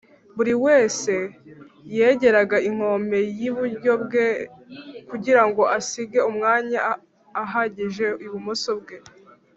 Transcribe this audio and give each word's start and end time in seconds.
buri 0.35 0.53
wese 0.65 1.13
yegera 1.95 2.39
inkombe 2.69 3.19
y’iburyo 3.39 3.91
bwe 4.03 4.27
Kugirango 5.09 5.61
asige 5.77 6.19
Umwanya 6.29 6.79
ahagije 7.41 8.07
ibumoso 8.25 8.71
bwe 8.81 8.97